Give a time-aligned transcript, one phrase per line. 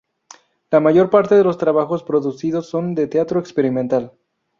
[0.71, 4.13] La mayor parte de los trabajos producidos son de teatro experimental.